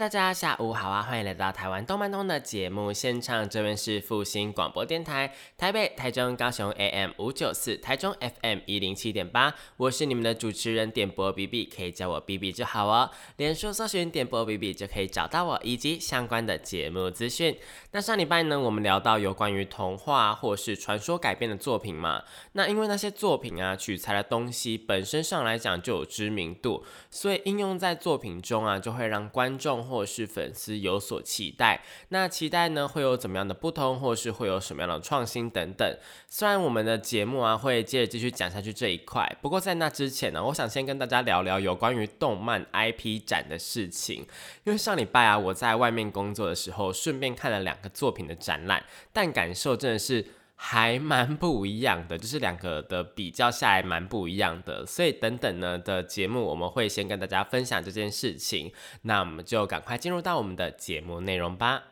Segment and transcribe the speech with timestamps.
[0.00, 1.02] 大家下午好啊！
[1.02, 13.10] 欢迎来到台湾动漫通的节目现场，这边是复兴广播电台，台北、台中、高雄 AM 五九四，台中 FM 一零七点八，我是你们的主持人点播 B B，可以叫我 B B 就好哦。
[13.36, 17.58] 连书搜寻点播 B B 就可以找到我以及相关的节目资讯。
[17.90, 22.22] 那上礼拜呢，我们聊到有关于童话或是传说改编的作品嘛，
[22.52, 29.89] 那因为那些作品啊，取材的东西本身上来讲就有知名度，所以应用在作品中啊，就会让观众。
[29.90, 35.98] 或是粉丝有所期待，那期待呢会有怎么样的不同，或是会有什么样的创新等等。
[36.28, 44.26] 虽然我们的节目啊会接着继续讲下去这一块，不过在那之前呢，我想先跟大家聊聊有关于动漫 IP 展的事情。
[44.64, 50.24] 因为上礼拜啊我在外面工作的时候，顺便看了两个作品的展览，但感受真的是。
[50.62, 58.70] 还蛮不一样的，就是两个的比较下来蛮不一样的，所以等等呢的节目我们会先跟大家分享这件事情，
[59.02, 61.82] 那我们就赶快进入到我们的节目内容吧。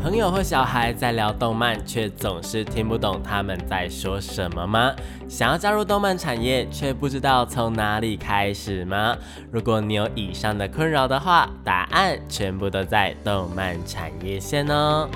[0.00, 4.94] 朋友和小孩在聊动漫，却总是听不懂他们在说什么吗？
[5.28, 9.16] 想要加入动漫产业，却不知道从哪里开始吗？
[9.50, 15.08] 如果你有以上的困扰的话，答案全部都在动漫产业线哦。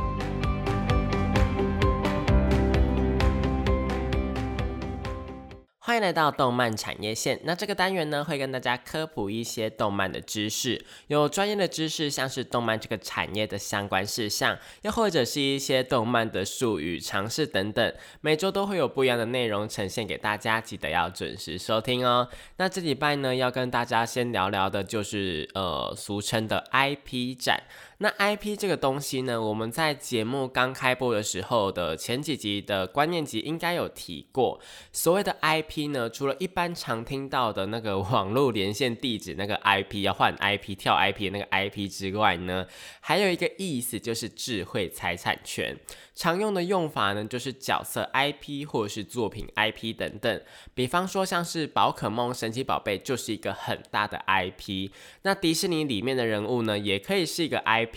[5.89, 7.41] 欢迎来到动漫产业线。
[7.45, 17.95] 那这个单元呢，会跟大家科普一些动漫的知识，有专业的知识，像是动漫这个产业的相关事项，又或者是一些动漫的术语、常识等等。
[18.21, 22.29] 每周都会有不一样的内容呈现给大家，记得要准时收听哦。
[22.59, 27.63] 那这礼拜呢，要跟大家先聊聊的就是呃，俗称的 IP 展。
[28.01, 34.61] 那 IP 这个东西呢，我们在节目刚开播的时候的前几集的观念集应该有提过。
[34.93, 42.69] 所谓的 IP 呢，除了一般常听到的那个网络连线地址那个 IP 要换 IP 跳 IP 那个 IP 之外呢，
[43.01, 45.77] 还有一个意思就是智慧财产权。
[46.15, 50.41] 常用的用法呢，就是角色 IP 或者是作品 IP 等等。
[50.75, 54.91] 比方说，像是宝可梦、神奇宝贝就是一个很大的 IP。
[55.23, 57.88] 那迪士尼里面的人物呢，也可以是一个 IP。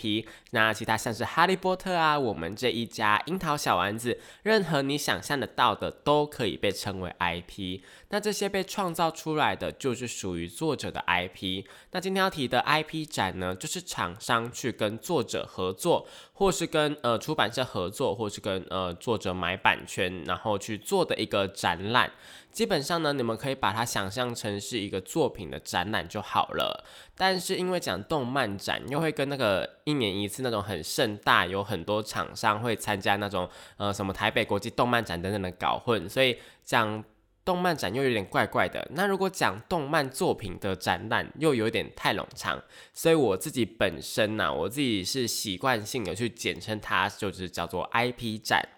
[0.50, 7.80] 那其他像是哈利波特啊，我们这一家樱桃小丸子，任何你想象得到的都可以被称为 IP。
[8.08, 11.64] 那这些被创造出来的就是属于作者的 IP。
[11.92, 16.06] 那今天要提的 IP 展呢，就是厂商去跟作者合作，
[16.42, 22.10] 或是跟呃出版社合作，或是跟呃作者买版权，然后去做的一个展览。
[22.50, 26.84] 基本上呢，你们可以把它想象成是一个作品的展览就好了。
[27.16, 37.04] 但是因为讲动漫展，又会跟那个一年一次那种很盛大，有很多厂商会参加那种呃什么台北国际动漫展等等的搞混，所以讲。
[37.44, 42.62] 动漫展又有点怪怪的，那如果讲动漫作品的展览又有点太冗长，
[42.94, 48.68] 所以我自己本身呢，我自己是习惯性的去简称它，就是叫做 IP 展。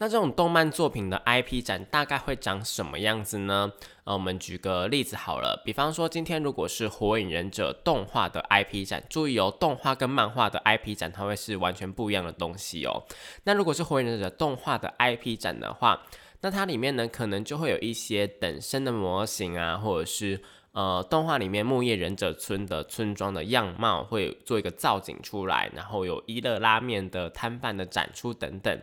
[0.00, 3.72] 那这种动漫作品的 IP 展大概会长什么样子呢？
[4.04, 13.02] 呃，我们举个例子好了，比方说今天如果是火影忍者动画的 IP 展，注意哦，动画跟漫画的 IP 展它会是完全不一样的东西哦。
[13.42, 16.00] 那如果是火影忍者动画的 IP 展的话，
[16.40, 20.40] 那它里面呢，可能就会有一些等身的模型啊，或者是
[20.70, 28.80] 呃动画里面木叶忍者村的村庄的样貌，会做一个造景出来，然后有一乐拉面的摊贩的展出等等。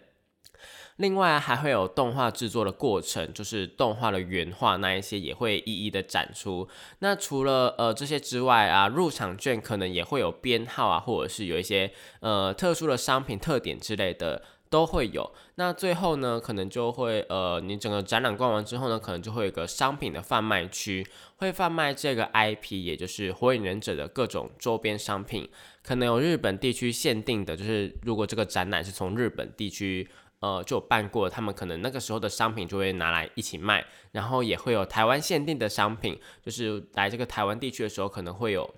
[0.97, 6.67] 另外还会有动画制作的过程，就是动画的原画那一些也会一一的展出。
[6.99, 14.41] 那除了呃这些之外啊，入场券可能也会有编号啊，或者是有一些呃特殊的商品特点之类的。
[14.69, 21.05] 都会有，那最后呢，可能就会呃，你整个展览逛完之后呢，可能就会有一个商品的贩卖区，
[21.37, 25.47] 会贩卖这个 IP，也就是火影忍者的各种周边商品，
[25.83, 30.07] 可能有日本地区限定的，就是如果这个展览是从日本地区
[30.39, 38.73] 呃就办过，他们可能那个时候的商品就会拿来一起卖，然后也会有台湾限定的商品，就是来这个台湾地区的时候可能会有。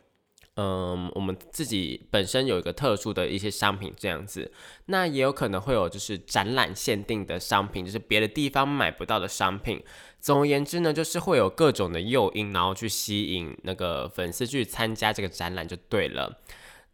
[0.58, 4.52] 嗯，我们自己本身有一个特殊的一些商品这样子，
[4.88, 9.84] 那也有可能会有就是展览限定的商品，就是别的地方买不到的商品。
[10.20, 16.40] 总而言之呢，就是会有各种的诱因，然后去吸引那个粉丝去参加这个展览就对了。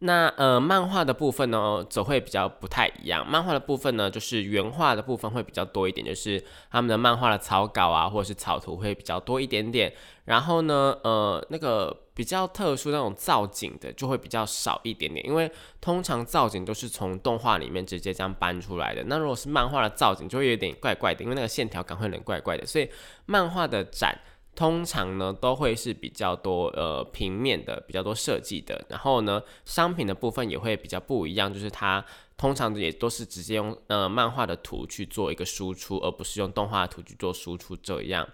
[0.00, 3.26] 那呃，漫画的部分呢，则会比较不太一样。
[3.26, 9.90] 漫画的部分呢，就是原画的部分会比较多一点，就是他们的漫画的草稿啊，或者是草图会比较多一点点。
[10.26, 15.50] 然后呢，呃，那个比较特殊那种造景的就会比较少一点点，因为
[15.80, 19.04] 通常造景都是从动画里面直接这样搬出来的。
[19.08, 22.64] 那如果是漫画的造景，就会有点怪怪的，因为那个线条感会有点怪怪的。
[22.64, 22.88] 所以
[23.26, 24.18] 漫画的展。
[24.56, 32.04] 通常呢都会是比较多呃平面的，比较多设计的，然后呢商品的部分也会比较不一样，就是它
[32.36, 38.24] 通常也都是直接用呃漫画的图去做一个输出，而不是用动画图去做输出这样。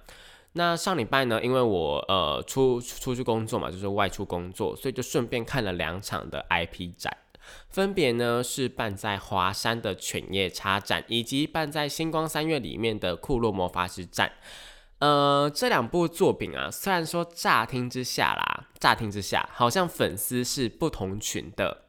[0.55, 7.17] 那上礼拜呢，因为我呃出出去工作嘛，就是外出工作，所以就顺便看了两场的 IP 展，
[7.69, 14.32] 分别呢是办在华山的犬夜叉展，以及办在星光三月里面的库洛魔法师展。
[14.99, 21.85] 呃，这两部作品啊，虽然说乍听之下啦，乍听之下好像粉丝是不同群的，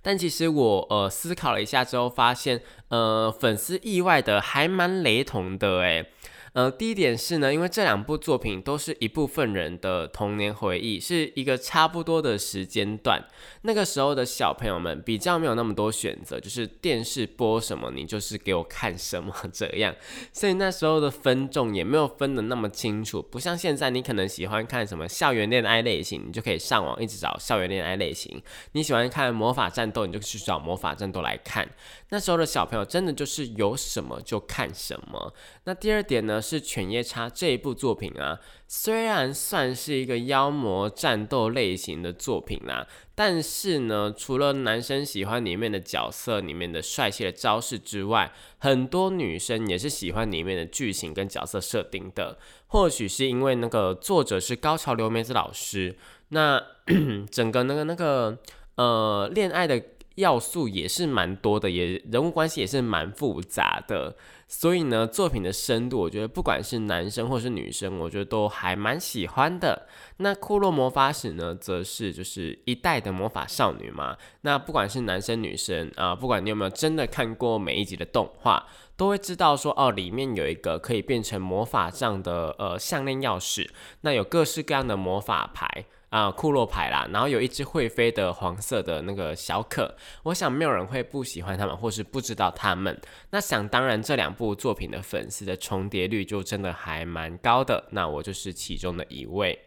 [0.00, 6.12] 但其实我呃思考了一下之后，发现呃粉丝意外的还蛮雷同的诶。
[6.54, 13.20] 呃，第一点是呢，因为这两部作品都是一部分人的童年回忆，是一个差不多的时间段。
[13.62, 19.92] 那个时候的小朋友们比较没有那么多选择，就是电视播什么，你就是给我看什么 这样。
[20.32, 28.38] 所以那时候的分众也没有分的那么清楚，不像现在，你可能喜欢看什么校园恋爱类型，你就可以上网一直找校园恋爱类型；
[28.72, 31.68] 你喜欢看魔法战斗，你就去找魔法战斗来看。
[32.10, 35.34] 那时候的小朋友真的就是有什么就看什么。
[35.64, 36.40] 那第二点呢？
[36.44, 38.38] 是《犬夜叉》这一部作品啊，
[38.68, 52.38] 虽然算是一个妖魔战斗类型的作品啦，但是呢，除了男生喜欢里面的角色、里面的帅气的招式之外，很多女生也是喜欢里面的剧情跟角色设定的。
[52.66, 55.96] 或许是因为那个作者是高桥留美子老师，
[56.28, 56.60] 那
[57.30, 58.36] 整个那个那个
[58.74, 59.82] 呃恋爱的
[60.16, 64.16] 要素也是蛮多的，也人物关系也是蛮复杂的。
[64.46, 69.86] 所以呢，作品的深度，我觉得不管是男生或是女生，我觉得都还蛮喜欢的。
[70.18, 74.16] 那库洛魔法使呢，则是就是一代的魔法少女嘛。
[74.42, 83.68] 那不管是男生女生啊，不管你有没有真的看过每一集的动画，都会知道说哦，里面有一个可以变成魔法杖的呃项链钥匙，
[84.02, 85.86] 那有各式各样的魔法牌。
[86.14, 92.96] 啊，库洛牌啦，然后有一只会飞的黄色的那个小可，我想没有人会不喜欢他们，或是不知道他们。
[93.30, 99.58] 那想当然，这两部作品的粉丝的重叠率就真的还蛮高的，那我就是其中的一位。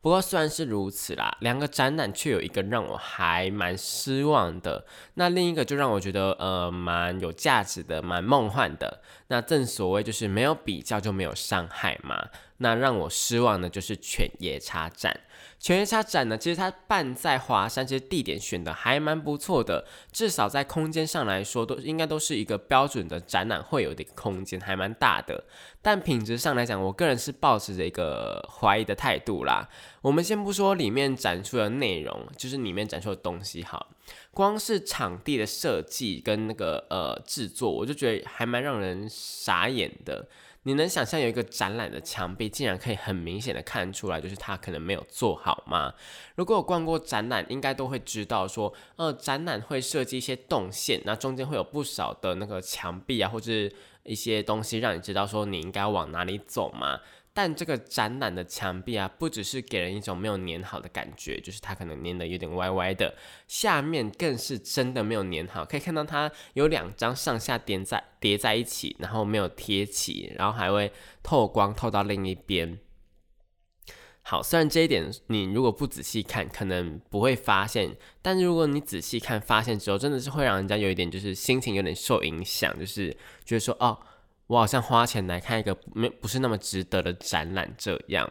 [0.00, 9.02] 不过虽然是如此啦，两个展览却有一个让我还蛮失望的，那另一个就让我觉得呃蛮有价值的，蛮梦幻的。
[9.26, 12.28] 那正所谓就是没有比较就没有伤害嘛。
[12.58, 15.20] 那让我失望的就是犬夜叉展。
[15.58, 25.44] 犬夜叉展呢，其实它办在华山，其实地点选的还蛮不错的，至少在空间上来说，都应该都是一个标准的展览会有的空间，还蛮大的。
[25.80, 29.68] 但品质上来讲，我个人是抱持着一个怀疑的态度啦。
[30.02, 33.88] 我们先不说里面展出的内容，就是里面展出的东西，好，
[34.30, 40.28] 光是场地的设计跟那个呃制作，我就觉得还蛮让人傻眼的。
[40.66, 45.94] 你能想象有一个展览的墙壁，竟然可以很明显的看出来，就是它可能没有做好吗？
[46.34, 53.52] 如果有逛过展览，应该都会知道说，呃，展览会设计一些动线，那中间会有不少的那个墙壁啊，或者
[54.02, 56.98] 一些东西，让你知道说你应该往哪里走嘛。
[57.38, 63.14] 但这个展览的墙壁啊，不只是给人一种没有粘好的感觉，就是它可能粘的有点歪歪的，
[63.46, 65.62] 下面更是真的没有粘好。
[65.62, 70.90] 可以看到它有两张上下叠在叠在一起，然后没有贴齐，然后还会
[71.22, 72.78] 透光透到另一边。
[74.22, 83.14] 好，虽然这一点你如果不仔细看，可能不会发现，但如果你仔细看发现之后，真的是会让人家有一点就是心情有点受影响，就是
[83.44, 83.98] 觉得说哦。
[84.46, 88.30] 我好像花钱来看一个没不是那么值得的展览这样。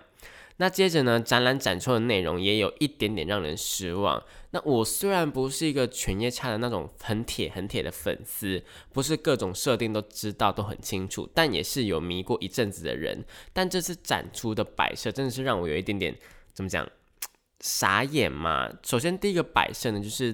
[0.57, 4.23] 那接着呢，展览展出的内容也有一点点让人失望。
[4.51, 13.25] 那我虽然不是一个犬夜叉的那种很铁很铁的粉丝，不是各种设定都知道都很清楚，但也是有迷过一阵子的人。
[13.51, 16.15] 但这次展出的摆设真的是让我有一点点
[16.53, 16.89] 怎么讲
[17.59, 18.71] 傻眼嘛。
[18.83, 20.33] 首先第一个摆设呢，就是。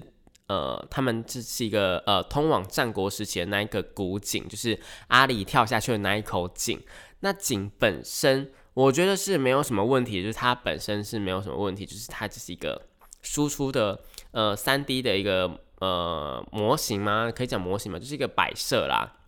[0.51, 4.77] 呃，他们这是一个呃，通往战国时期的那一个古井，就是
[5.07, 6.77] 阿里跳下去的那一口井。
[7.21, 12.81] 那井本身，我觉得是没有什么问题，就是它本身是没有什么问题，就是它只是一个
[13.21, 13.97] 输出的
[14.31, 17.31] 呃三 D 的一个呃模型吗？
[17.33, 17.97] 可以讲模型吗？
[17.97, 19.19] 就是一个摆设啦。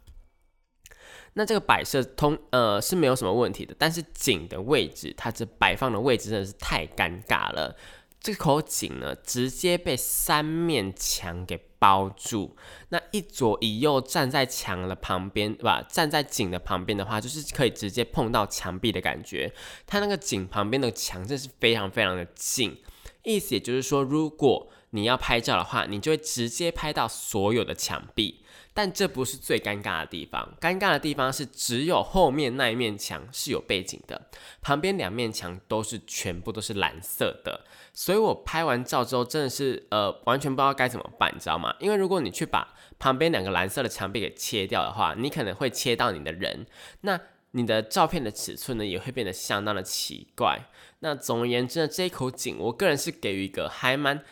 [1.36, 7.76] 那这个摆设通呃是没有什么问题的，但是井的位置，它这摆放的位置真的是太尴尬了。
[8.24, 12.56] 这口井呢，直接被三面墙给包住。
[12.88, 15.86] 那一左一右站在墙的旁边，对吧？
[15.90, 19.52] 站在井的旁边的话，就是可以直接碰到墙壁的感觉。
[19.86, 22.82] 它那个井旁边的墙，真是非常非常的近。
[23.24, 28.42] 意思也就是说，如果你要拍照的话，你就会直接拍到所有的墙壁。
[28.76, 34.30] 但这不是最尴尬的地方，尴尬的地方是只有后面那一面墙是有背景的，
[34.62, 41.76] 旁边两面墙都是全部都是蓝色的，所以我拍完照之后真的是呃完全不知道该怎么办，你知道吗？
[41.80, 46.66] 因为如果你去把旁边两个蓝色的墙壁给切掉的话，你可能会切到你的人，
[47.02, 47.20] 那
[47.52, 50.68] 你的照片的尺寸呢也会变得相当的奇怪。
[51.02, 54.24] 那总而言之呢，这一口井，我个人是给予一个还蛮。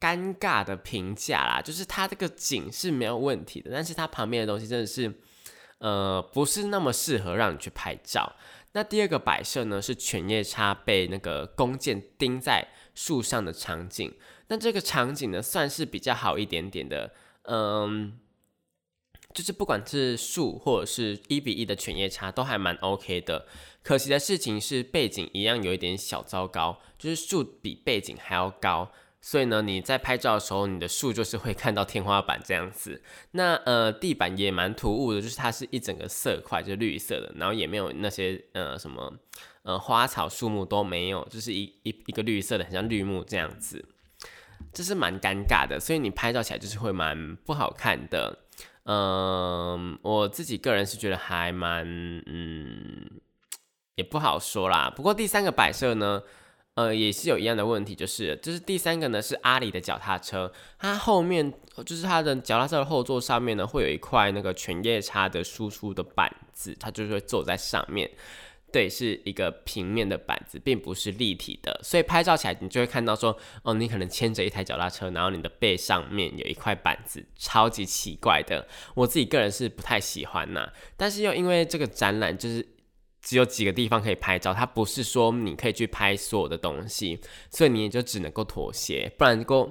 [0.00, 5.12] 尴尬的评价啦，就是它这个景是没有问题的，但是它旁边的东西真的是，
[5.78, 8.36] 呃，不是那么适合让你去拍照。
[8.72, 14.14] 那第二个摆设呢，是犬夜叉被那个弓箭钉在树上的场景。
[14.48, 17.12] 那这个场景呢，算是比较好一点点的，
[17.42, 18.18] 嗯，
[19.34, 23.46] 就是不管是树或者是一比一的犬夜叉，都还蛮 OK 的。
[23.82, 28.92] 可惜的事情是背景一样有一点小糟糕，就是树比背景还要高。
[29.20, 33.02] 所以呢，你在拍照的时候，你的树就是会看到天花板这样子。
[33.32, 39.12] 那呃，地板也蛮突兀的，就是它是一整个色块，就绿色的，然后也没有那些呃什么
[39.62, 43.84] 呃花草树木都没有，就是一一一个绿色的，很像绿幕这样子，
[44.72, 45.80] 这是蛮尴尬的。
[45.80, 48.44] 所以你拍照起来就是会蛮不好看的。
[48.84, 51.84] 嗯，我自己个人是觉得还蛮
[52.24, 53.20] 嗯，
[53.96, 54.90] 也不好说啦。
[54.94, 56.22] 不过第三个摆设呢？
[56.78, 61.52] 呃，也是有一样的问题，就是就是第三个呢是阿里的脚踏车，它后面
[61.84, 68.08] 就是它的脚踏车的后座上面呢会有一块那个犬夜叉的输出的板子，它就是会坐在上面，
[68.70, 82.64] 对，是一个平面的板子，并不是立体的，所以拍照起来你就会看到说，哦，你可能牵着一台脚踏车，然后你的背上面有一块板子，超级奇怪的，我自己个人是不太喜欢呐，但是又因为这个展览就是。
[83.28, 87.20] 只有几个地方可以拍照，它不是说你可以去拍所有的东西，
[87.50, 89.66] 所以你也就只能够妥协，不然够，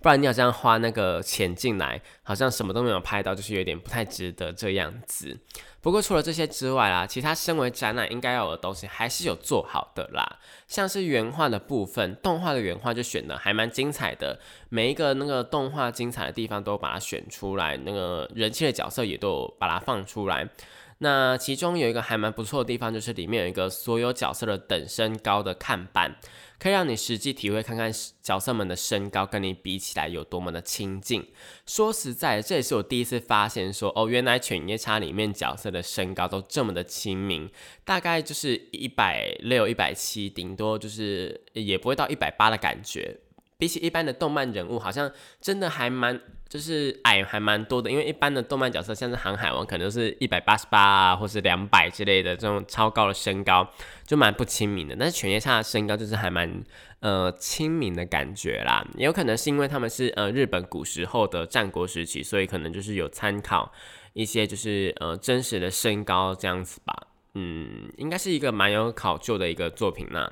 [0.00, 5.38] 不然你好像花那个钱进来，好像什么都没有拍到，就是有点不太值得这样子。
[5.82, 14.40] 不过除了这些之外啦，其他身为展览应该要有的东西还是有做好的啦，像是原画的部分，动画的原画就选的还蛮精彩的，
[14.70, 20.48] 每一个那个动画精彩的地方都把它选出来，那个人气的角色也都有把它放出来。
[21.04, 26.16] 那其中有一个还蛮不错的地方，就是里面有一个所有角色的等身高的看板，
[26.58, 27.92] 可以让你实际体会看看
[28.22, 31.28] 角色们的身高跟你比起来有多么的亲近。
[31.66, 37.50] 说实在，这也是我第一次发现，说哦，原来犬夜叉里面角色的身高都这么的亲民，
[37.84, 43.18] 大概就是一百六、一百七，顶多就是也不会到一百八的感觉。
[43.58, 46.18] 比起一般的动漫人物，好像真的还蛮。
[46.54, 53.68] 就是矮还蛮多的，因为一般的动漫角色，像是航海王，可能是一百八十八啊，或是两百之类的这种超高的身高，
[54.06, 54.94] 就蛮不亲民的。
[54.96, 56.62] 但是犬夜叉的身高就是还蛮
[57.00, 63.72] 呃亲民的感觉啦，也有可能是因为他们是呃日本古时候的战国时期，所以可能就是有参考
[64.12, 66.94] 一些就是呃真实的身高这样子吧。
[67.34, 70.30] 嗯，应该是一个蛮有考究的一个作品呢。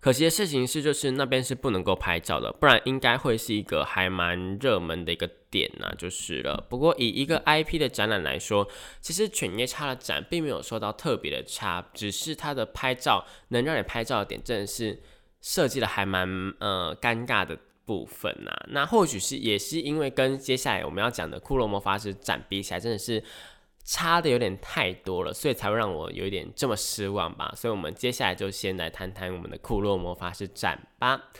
[0.00, 6.66] 可惜的事情是，就是那边是不能够拍照的，不然应该会是一个还蛮热门的一个点呐，就是了。
[6.70, 8.66] 不过以一个 IP 的展览来说，
[9.02, 15.02] 其实犬夜叉的展并没有受到特别的差，只是它的拍照能让你拍照的点真的是
[15.42, 16.26] 设计的还蛮
[16.60, 18.50] 呃尴尬的部分呐。
[18.68, 23.22] 那或许是也是因为跟接下来我们要讲的骷髅魔法师展比起来，真的是。
[23.84, 27.52] 差的有点太多了，所以才会让我有一点这么失望吧。
[27.56, 31.30] 所以，我们接下来就先来谈谈我们的库洛魔法师展吧。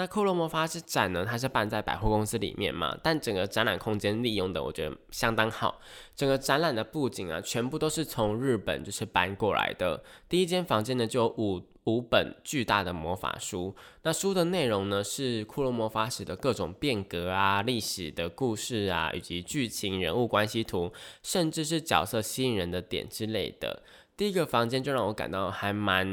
[0.00, 5.78] 那库洛魔法师展呢，它是办在百货公司里面嘛，但整个展览空间利用的我觉得相当好。
[6.16, 10.02] 整个展览的布景啊，全部都是从日本就是搬过来的。
[10.26, 11.62] 第一间房间呢，就有五。
[11.84, 20.92] 五本巨大的魔法书，那书的内容呢是骷髅魔法史的各种变革啊、历史的故事啊，以及剧情、人物关系图，
[21.22, 23.82] 甚至是角色吸引人的点之类的。
[24.20, 26.06] 第一个房间就让我感到还蛮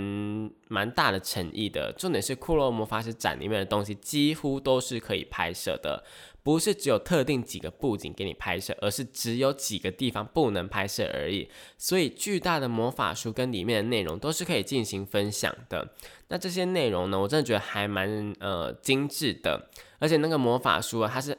[0.70, 6.02] 蛮大的诚意的，重点是骷髅魔法师展里面的东西几乎都是可以拍摄的。
[6.42, 11.50] 不是只有特定几个布景给你拍摄，而是只有几个地方不能拍摄而已。
[11.78, 15.94] 所以巨大的魔法书跟里面的内容都是可以进行分享的。
[16.30, 19.70] 那这些内容呢，我真的觉得还蛮呃精致的。
[20.00, 21.38] 而且那个魔法书啊，它是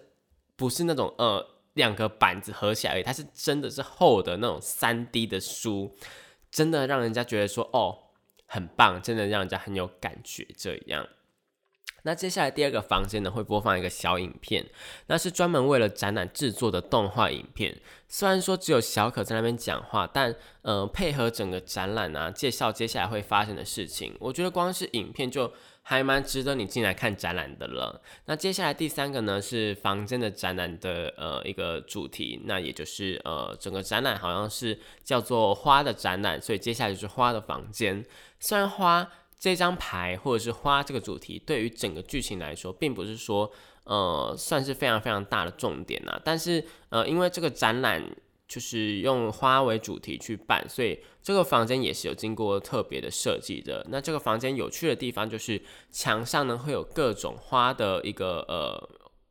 [0.55, 3.03] 不是那种呃两个板子合起来而已？
[3.03, 5.97] 它是真的是厚的那种三 D 的书，
[6.51, 7.99] 真的让人家觉得说哦，
[8.47, 10.47] 很棒，真的让人家很有感觉。
[10.57, 11.09] 这样，
[12.03, 14.67] 那接下来第二个房间呢，会播放一个小影片，
[15.07, 17.77] 那是专门为了展览制作的动画影片。
[18.09, 25.53] 虽然说只有小可在那边讲话，但呃，配合整个展览啊，介绍接下来会发生的事情，我觉得光是影片就。
[25.81, 28.03] 还蛮值得你进来看展览的了。
[28.27, 38.05] 那接下来第三个呢，是房间的展览的呃一个主题，那也就是呃整个展览好像是叫做花的展览，所以接下来就是花的房间。
[38.39, 43.51] 虽然花这张牌或者是花这个主题，对于整个剧情来说，并不是说
[43.85, 48.05] 呃算是非常非常大的重点啊，但是呃因为这个展览。
[48.49, 53.87] 就是用花为主题去办，所以这个房间也是有经过特别的设计的。
[53.91, 58.89] 那这个房间有趣的地方就是墙上呢会有各种花的一个呃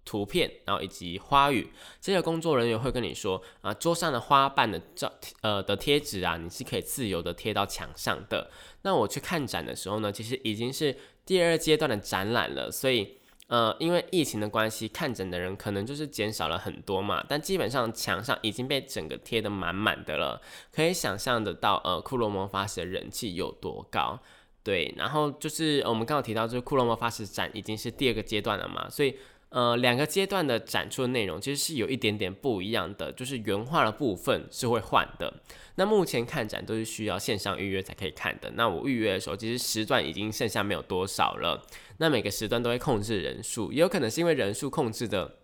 [0.07, 1.69] 图片，然后以及花语。
[1.99, 5.11] 这些工作人员会跟你说啊，桌上的花瓣的照
[5.41, 8.49] 呃的贴纸啊，你是可以自由的贴到墙上的。
[8.83, 10.95] 那我去看展的时候呢，其实已经是
[11.25, 13.17] 第二阶段的展览了，所以。
[13.49, 24.19] 呃，因为疫情的关系，看诊的人可能就是减少了很多嘛，但基本上墙上已经被整个贴的满满的了，可以想象得到，呃，库洛魔法使的人气有多高。
[24.63, 29.17] 对，然后就是我们刚刚提到，就是库洛魔法使展已经是第二个阶段了嘛，所以。
[29.49, 35.33] 呃，两个阶段的展出的内容其实是有一点点不一样的，就是原画的部分是会换的。
[35.75, 38.51] 那目前看展都是需要线上预约才可以看的。
[38.55, 41.65] 那我预约的时候，其实时段已经剩下没有多少了。
[41.99, 45.37] 那每个时段都会控制人数，也有可能是因为人数控制的，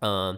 [0.00, 0.36] 嗯，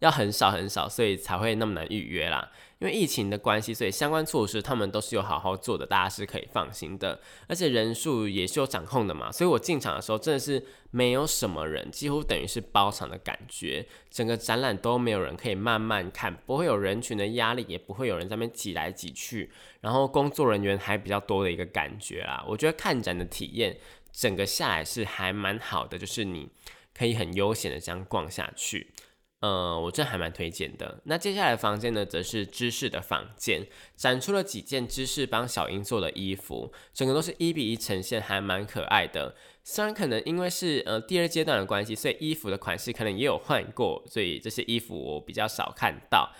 [0.00, 2.50] 要很少很少，所以才会那么难预约啦。
[2.82, 7.20] 因为疫情的关系，所以相关措施他们都是有好好做的，大家是可以放心的。
[7.46, 10.60] 而且人数也是有掌控的嘛，所以我进场的时候真的是
[10.90, 13.86] 没有什么人，几乎等于是包场的感觉。
[14.10, 19.52] 整个展览都没有人可以慢慢看，不会有人群的压力，也不会有人在那边挤来挤去。
[19.80, 22.44] 然后工作人员还比较多的一个感觉啦。
[22.48, 23.78] 我觉得看展的体验
[24.10, 26.48] 整个下来是还蛮好的，就是你
[26.92, 28.88] 可以很悠闲的这样逛下去。
[29.42, 31.00] 呃，我这还蛮推荐的。
[31.04, 39.34] 那接下来房间呢，则是芝士的房间，展出了几件芝士帮小英做的衣服，整个都是一比一呈现，还蛮可爱的。
[39.64, 46.32] 虽然可能因为是呃第二阶段的关系，所以衣服的款式可能也有换过，所以这些衣服我比较少看到。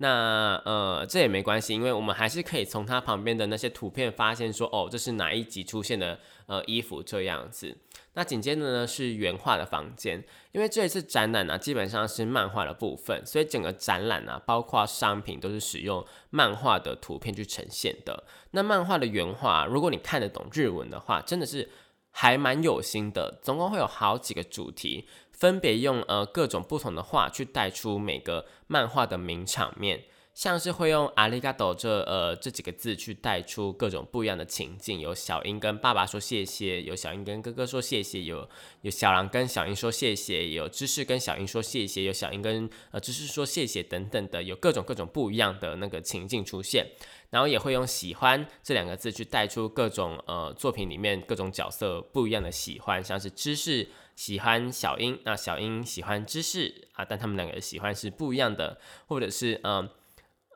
[0.00, 7.76] 那呃，这也没关系，因为我们还是可以从它旁边的那些图片发现说，哦，这是哪一集出现的呃衣服这样子。
[8.18, 18.24] 那紧接着呢是原画的房间，因为这一次展览呢基本上是漫画的部分，所以整个展览呢包括商品都是使用漫画的图片去呈现的。
[18.50, 21.70] 那漫画的原画，如果你看得懂日文的话，真的是
[22.10, 25.06] 还蛮有心的，总共会有好几个主题。
[25.30, 30.02] 分别用呃各种不同的画去带出每个漫画的名场面，
[30.38, 38.48] 像是会用阿里嘎多这呃这几个字去带出各种不一样的情境，有小英跟爸爸说谢谢，有小英跟哥哥说谢谢，有
[38.82, 46.86] 有小狼跟小英说谢谢，有芝士跟小英说谢谢，有小英跟呃芝士说谢谢等等的，有各种各种不一样的那个情境出现，
[47.30, 53.88] 然后也会用喜欢这两个字去带出各种呃作品里面各种角色不一样的喜欢，像是芝士。
[54.14, 59.88] 喜欢小英，那小英喜欢芝士啊，但他们两个的喜欢是不一样的，或者是嗯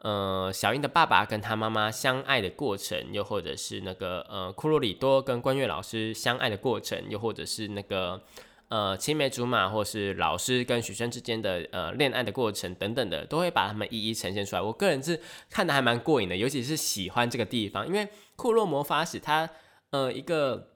[0.03, 8.21] 呃小英的爸爸跟他妈妈相爱的过程，又或者是那个呃库洛里多跟关月老师相爱的过程，又或者是那个
[8.69, 14.61] 呃青梅竹马，或是老师跟学生之间的呃恋爱的过程等等的，都会把他们一一呈现出来。
[14.61, 19.49] 我个人是看的还蛮过瘾的，尤其是喜欢这个地方，因为库洛魔法使他
[19.91, 20.72] 呃一个。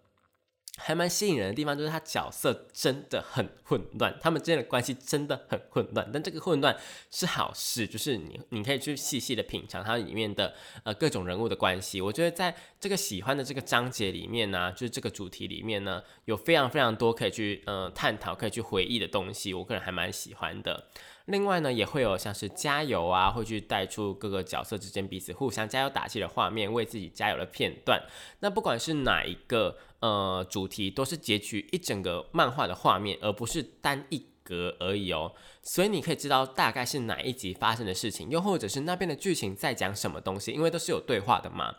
[0.76, 6.76] 还蛮吸引人的地方就是他角色真的很混乱，他们之间的关系真的很混乱，但这个混乱
[7.10, 12.00] 是好事，就是你你可以去细细的品尝它里面的呃各种人物的关系。
[12.00, 20.86] 我觉得在这个喜欢的这个章节里面呢，就是这个主题里面呢，有非常非常多可以去呃探讨、可以去回忆的东西，我个人还蛮喜欢的。
[21.26, 28.00] 另外呢，也会有像是加油啊，会去带出各个角色之间彼此互相加油打气的画面，为自己加油的片段。
[28.40, 35.32] 那不管是哪一个呃主题，都是截取一整个漫画的画面，而不是单一格而已哦。
[35.62, 41.74] 所以你可以知道大概是哪一集发生的事情，又或者是那边的剧情在讲什么东西，因为都是有对话的嘛。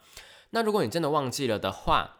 [0.49, 2.17] 那如果你真的忘记了的话，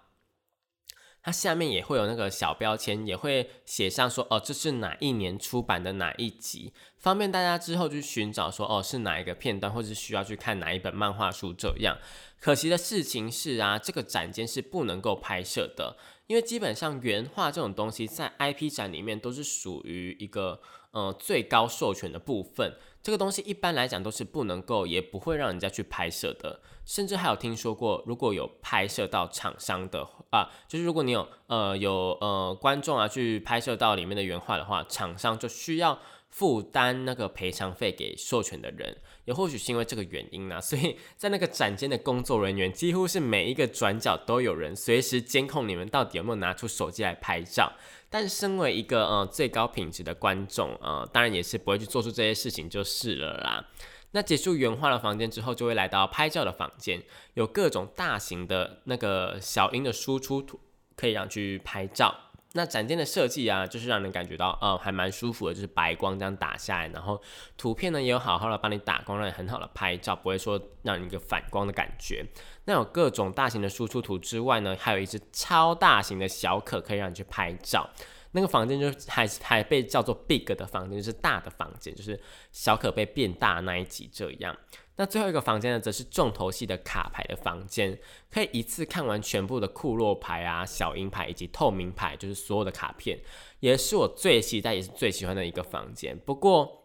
[1.27, 11.97] 它下面也会有那个小标签，也会写上说哦，这是哪一年出版的哪一集，方便大家之后去寻找说哦是哪一个片段，或者是需要去看哪一本漫画书这样。
[12.39, 20.61] 可惜的事情是啊，这个展间是不能够拍摄的，因为基本上原画这种东西在 IP 展里面都是属于一个
[20.91, 35.97] 呃最高授权的部分，这个东西一般来讲都是不能够，也不会让人家去拍摄的，甚至还有听说过，如果有拍摄到厂商的啊，就是如果你有呃有呃观众啊去拍摄到里面的原画的话，厂商就需要。
[36.29, 47.73] 负担那个赔偿费给授权的人，也或许是因为这个原因呢，所以在那个展间的工作人员几乎是每一个转角都有人随时监控你们到底有没有拿出手机来拍照。
[48.09, 53.67] 但身为一个呃最高品质的观众，呃，当然也是不会去做出这些事情就是了啦。
[54.11, 60.57] 那结束原画的房间之后，就会来到拍照的房间，有各种大型的那个小音的输出图，
[60.95, 62.26] 可以让去拍照。
[62.57, 67.21] 那展间的设计啊，就是让人感觉到，呃，还蛮舒服的，就是白光这样打下来，然后
[67.55, 72.25] 图片呢也有好好的帮你打光，让你很好的拍照，不会说让你一个反光的感觉。
[72.65, 77.87] 那有各种大型的输出图之外呢，还有一只超大型的小可可以让你去拍照。
[78.31, 82.19] 那个房间就还还被叫做 big 的房间，就是大的房间，就是
[82.51, 84.55] 小可被变大那一集这样。
[84.99, 87.99] 那最后一个房间呢，则是重头戏的卡牌的房间，
[88.31, 93.19] 可以一次看完全部的库洛牌啊、小鹰牌以及透明牌，就是所有的卡片，
[93.59, 96.17] 也是我最期待也是最喜欢的一个房间。
[96.25, 96.83] 不过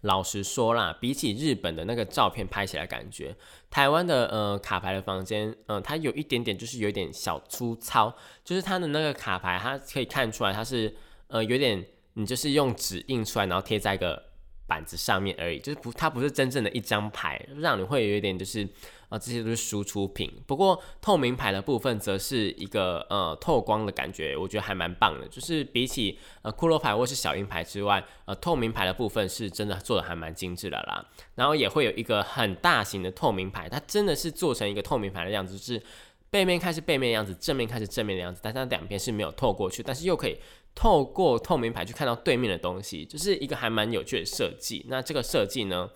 [0.00, 3.36] 老实说啦，比起日本的那个照片拍起来，感觉
[3.70, 10.92] 台湾的呃卡牌的房间，嗯，它有一点点就是有点小粗糙，就是它的那个卡牌，它可以看出来它是
[11.28, 14.33] 呃有点，你就是用纸印出来，然后贴在一个。
[14.66, 18.66] 板子上面而已，就是不，它不是真正的一张牌，让你会有一点就是，
[19.10, 20.32] 啊，这些都是输出品。
[20.46, 25.28] 不过透明牌的部分则是一个呃透光的感觉，我觉得还蛮棒的。
[25.28, 31.04] 就是比起呃骷髅牌或是小鹰牌之外，呃透明牌的部分是真的做的还蛮精致的啦。
[31.34, 35.82] 然后也会有一个很大型的透明牌，它真的是做成一个透明牌的样子，就是
[36.30, 40.38] 背面看是背面的样子，正面看是正面的样子，但它两边是没有透过去，但是又可以。
[40.74, 44.84] 透过透明牌去看到对面的东西，就是一个还蛮有趣的设计。
[44.88, 45.88] 那这个设计呢，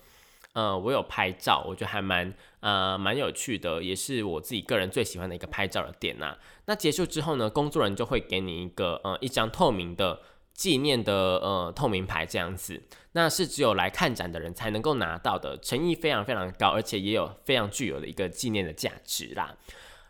[0.52, 6.36] 呃，我有拍照，我觉得还蛮呃蛮有趣的，也是我自己个人最喜欢的一个拍照的点呐。
[6.66, 10.20] 那结束之后呢，工作人员就会给你一个呃一张透明的
[10.54, 19.56] 纪念的呃透明牌这样子，那是只有来看展的人才能够拿到的，诚意非常非常高，而且也有非常具有的一个纪念的价值啦。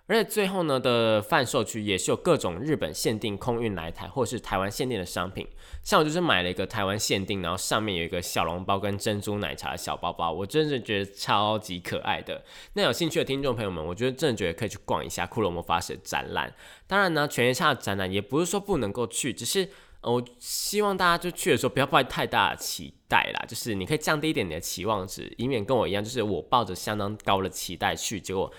[0.08, 5.46] 而且最后呢的贩售区也是有各种日本限定空运来台，或是台湾限定的商品。
[5.84, 12.42] 像我就是买了一个台湾限定，然后上面有一个小笼包跟珍珠奶茶的小包包，我真的觉得超级可爱的。
[12.72, 16.54] 那有兴趣的听众朋友们，我觉得真的觉得可以去逛一下骷髅魔法使展览。
[16.86, 19.68] 当然呢，全天下的展览也不是说不能够去，只是
[20.00, 28.50] 我希望大家就去的时候不要抱太大的期待啦，就是你可以降低一点你的期望值，以免跟我一样，就是我抱着相当高的期待去，结果。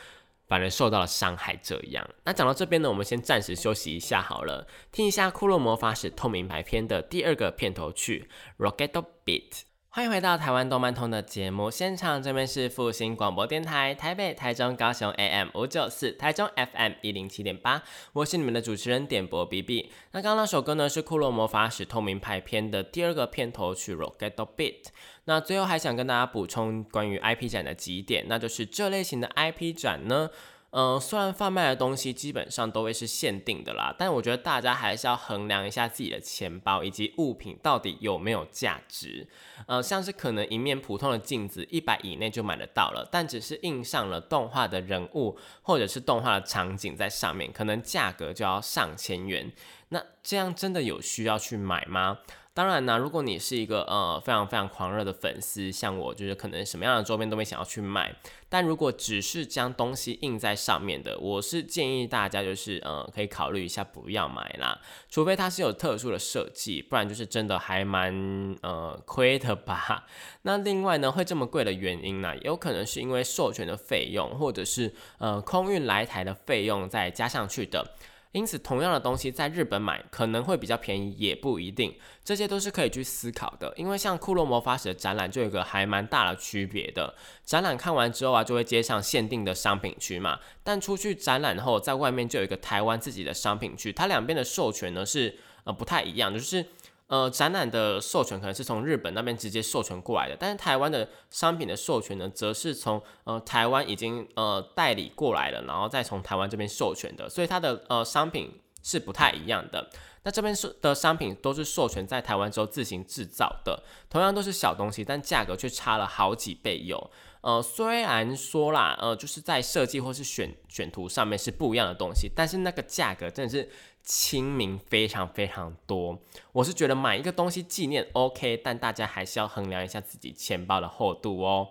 [0.50, 2.06] 反而受到了伤害，这样。
[2.26, 8.28] 那讲到这边呢，我们先暂时休息一下好了，听一下《骷髅魔法使透明牌篇》的第二个片头曲
[8.66, 9.52] 《Rocket Beat》。
[10.00, 17.84] 欢迎回到台湾动漫通的节目现场，这边是复兴广播电台台北、台中、高雄 AM 五九四，台中 FM 一零七点八，
[18.14, 19.92] 我是你们的主持人点播 B B。
[20.14, 24.84] 那刚刚那首歌呢是《库洛魔法使透明牌篇》的第二个片头曲《Rocket Beat》。
[25.26, 30.30] 那最后还想跟大家补充关于 IP 展的几点，那就是这类型的 IP 展呢。
[30.72, 39.28] 嗯，虽然贩卖的东西基本上都会是限定的啦，但我觉得大家还是要衡量一下自己的钱包以及物品到底有没有价值。
[39.66, 49.52] 呃，像是可能一面普通的镜子，一百以内就买得到了，但只是印上了动画的人物或者是动画的场景在上面，可能价格就要上千元。
[49.90, 52.20] 那这样真的有需要去买吗？
[52.54, 58.14] 当然呢，如果你是一个呃非常非常狂热的粉丝，像我，就是可能什么样的周边都会想要去买。
[58.50, 64.78] 但如果只是将东西印在上面的，我是建议大家就是呃可以考虑一下不要买啦，
[65.10, 68.14] 除非它是有特殊的设计，不然就是真的还蛮
[68.62, 70.06] 呃亏的吧。
[70.42, 77.94] 那另外呢，会这么贵的原因呢，有可能是因为授权的费用，或者是呃空运来台的费用再加上去的。
[78.32, 81.98] 因此，同样的东西在日本买可能会比较便宜，也不一定。
[82.24, 83.74] 这些都是可以去思考的。
[83.76, 87.16] 因为像库洛魔法使的展览就有个还蛮大的区别的。
[87.44, 90.40] 展览看完之后啊，就会接上限定的商品区嘛。
[90.64, 96.66] 但出去展览后，在外面就有一个台湾自己的商品区，它两边的授权呢是呃不太一样，就是。
[97.10, 109.90] 呃，展览的授权可能是从日本那边直接授权过来的，但是台湾的商品的授权呢，则是从呃台湾已经呃代理过来了，然后再从台湾这边授权的，所以它的呃商品是不太一样的。
[110.24, 117.10] 那这边是的商品都是授权在台湾之后自行制造的，同样都是小东西，但价格却差了好几倍有。
[117.42, 123.70] 呃，虽然说啦，呃，就是在设计或是选选图上面是不一样的东西，但是那个价格真的是
[124.04, 126.20] 亲民非常非常多。
[126.52, 131.68] 我是觉得买一个东西纪念 OK，但大家还是要衡量一下自己钱包的厚度哦。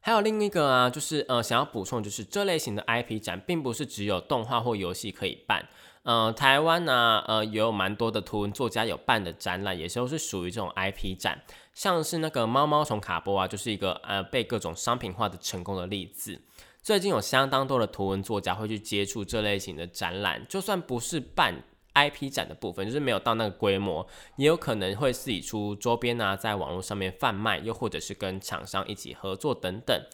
[0.00, 5.68] 还有另一个啊，就是呃，想要补充，就是这类型的 IP 展，并不是只有动画或游戏可以办。
[6.02, 11.40] 呃，台湾呢，呃，也有蛮多的图文作家有办的展览，也都是属于这种 IP 展，
[11.72, 16.42] 像是那个猫猫虫卡波啊，就是一个呃被各种商品化的成功的例子。
[16.82, 21.62] 最近有相当多的图文作家会去接触这类型的展览，就算不是办
[21.94, 30.04] IP 展的部分，就是没有到那个规模，也有可能会自己出周边啊，在网络上面贩卖，又或者是跟厂商一起合作等等。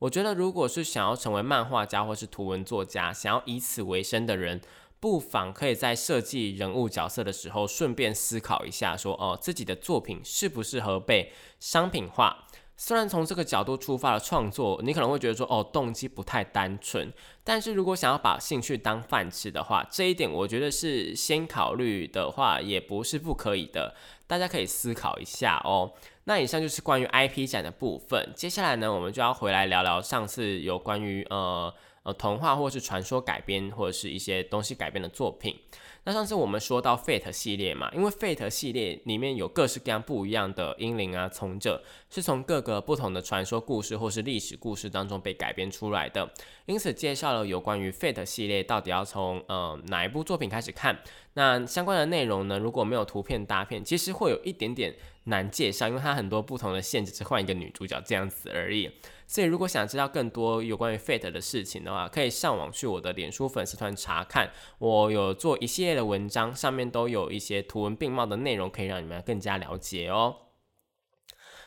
[0.00, 4.60] 我觉得，如果是想要成为漫画家或是图文作家，想要以此为生的人。
[4.98, 12.48] 不妨可以在设计人物角色的时候，顺便思考一下，说哦，自己的作品适不适合被商品化？
[12.76, 17.12] 虽然从这个角度出发的创作，你可能会觉得说哦，动机不太单纯。
[17.42, 23.94] 但是如果想要把兴趣当饭吃的话，这一点我觉得是先考虑的话，也不是不可以的。
[24.26, 25.92] 大家可以思考一下哦。
[26.24, 28.32] 那以上就是关于 IP 展的部分。
[28.34, 31.72] 接下来呢，我们就要回来聊聊上次有关于呃。
[32.06, 35.58] 呃，童话或是传说改编，或者是一些东西改编的作品。
[36.06, 46.30] 那上次我们说到 Fate 系列嘛，因为 Fate 系列里面有各式各样不一样的英灵啊，从者是从各个不同的传说故事或是历史故事当中被改编出来的，
[46.66, 50.96] 因此介绍了有关于 Fate 系列到底要从呃哪一部作品开始看。
[51.34, 58.88] 那相关的内容呢，如果没有图片搭片，其实会有一点点难介绍，因为它很多不同的限制，是换一个女主角这样子而已。
[59.26, 64.52] 所以，如果想知道更多有关于 Fate 的事情的话，可以上网去我的脸书粉丝团查看。
[64.78, 70.36] 我有做一系列的文章，上面都有一些图文并茂的内容，可以让你们更加了解哦。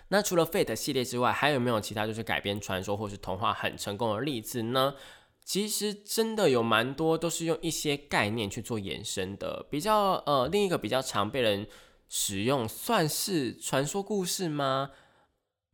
[0.08, 4.96] 那除了 Fate 系列之外，还有没有其他就是改编传说或是童话很成功的例子呢？
[5.44, 9.66] 其实真的有蛮多，都是用一些概念去做延伸的。
[9.70, 11.68] 比较呃，另一个比较常被人
[12.08, 14.92] 使用，算是传说故事吗？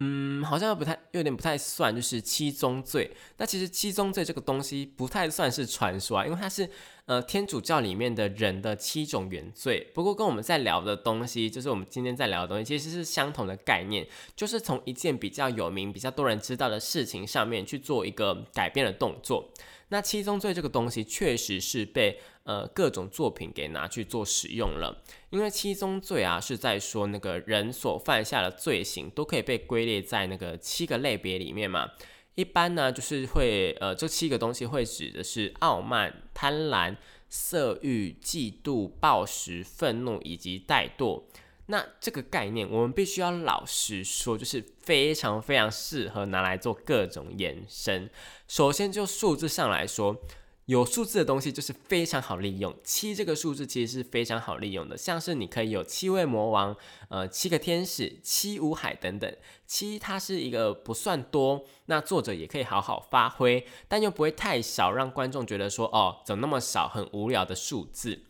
[0.02, 3.10] 嗯，好像不太有点不太算，就是七宗罪。
[3.38, 6.70] 那其实七宗罪这个东西不太算是传说啊，因为它是
[7.06, 9.90] 呃天主教里面的人的七种原罪。
[9.94, 14.06] 不过跟我们在聊的东西，就是我们今天在聊的东西，其实是相同的概念，
[14.36, 19.50] 就是从一件比较有名、比较多人知道的事情上面去做一个改变的动作。
[19.90, 31.92] 那七宗罪这个东西确实是被呃各种作品给拿去做使用了，因为七宗罪啊是在说那个人所犯下的罪行都可以被归列在那个七个类别里面嘛。
[32.36, 36.96] 一般呢就是会呃这七个东西会指的是傲慢、贪婪、
[37.30, 41.24] 色欲、嫉妒、暴食、愤怒以及怠惰。
[41.68, 48.08] 那这个概念，我们必须要老实说，就是非常非常适合拿来做各种延伸。
[48.48, 50.16] 首先，就数字上来说，
[50.66, 52.76] 有数字的东西就是非常好利用。
[52.84, 56.76] 七这个数字其实是非常好利用的，像是你可以有七位魔王、
[57.10, 59.36] 呃七个天使、七五海等等。
[59.66, 68.24] 七它是一个不算多，那作者也可以好好发挥，但又不会太少，让观众觉得说哦，怎么那么少，很无聊的数字。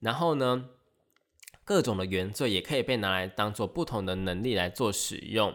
[0.00, 0.66] 然后呢？
[1.64, 5.54] 各种的原罪也可以被拿来当做不同的能力来做使用，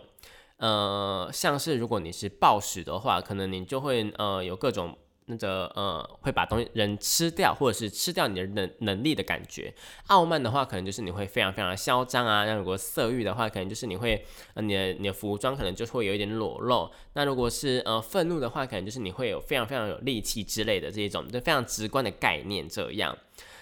[0.58, 9.74] 呃，像是如果你是暴食的话，可能你就会呃有各种那个呃会把东西人吃掉，或者是吃掉你的能能力的感觉。
[10.08, 12.46] 傲慢的话，可能就是你会非常非常嚣张啊。
[12.46, 16.90] 那如果色欲的话，可能就是你会呃你的你的服装可能就会有一点裸露。
[17.14, 23.18] 那如果是呃愤怒的话，可能就是你会有非常非常有力气之类的这一种，就非常直观的概念这样。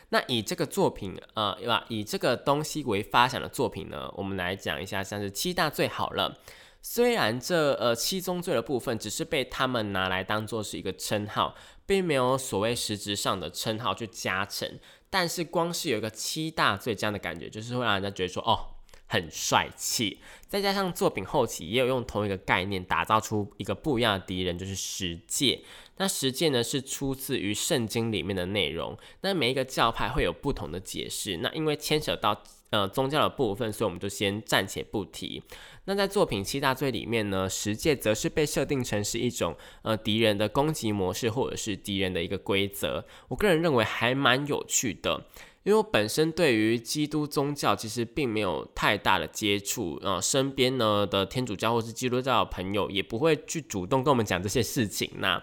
[0.09, 1.85] 那以这个作品，呃，对吧？
[1.87, 6.37] 以这个东西为发想的作品呢，我们来讲一下，像是七大最好了。
[6.81, 18.67] 虽然这呃七宗罪的部分只是被他们拿来当做是一个称号，并没有所谓实质上的称号去加成，但是光是有一个七大罪这样的感觉，就是会让人家觉得说，哦。
[19.11, 25.61] 很帅气，再加上作品后期也有用同一个概念打造出一个不一样的敌人，就是十戒。
[26.01, 31.37] 那十诫呢是出自于圣经里面的内容，那每一个教派会有不同的解释。
[31.37, 35.43] 那因为牵扯到呃宗教的部分，所以我们就先暂且不提。
[35.85, 43.05] 那在作品七大罪里面呢，十诫则是被设定成是一种呃敌人的攻击模式，或者是敌人的一个规则。
[43.27, 45.27] 我个人认为还蛮有趣的。
[45.63, 55.07] 因为我本身对于基督宗教其实并没有太大的接触，呃，身边呢的天主教或是基督教的朋友也不会去主动跟我们讲这些事情。
[55.19, 55.39] 那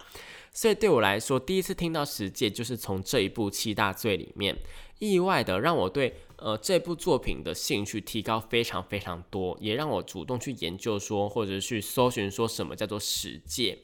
[0.52, 4.56] 所以对我来说，第一次听到十戒就是从这一部七大罪里面，
[4.98, 13.78] 意外的让我对呃这部作品的兴趣提高非常非常多，也让我主动去研究说，或者去搜寻说什么叫做十戒。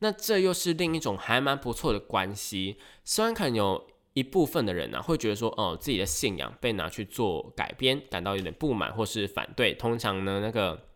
[0.00, 2.76] 那这又是另一种还蛮不错的关系。
[3.04, 9.74] 虽然可能有一部分的人呢会觉得说，哦，自己的信仰被拿去做改编，感到有点不满或是反对。
[9.74, 10.88] 通常呢，那个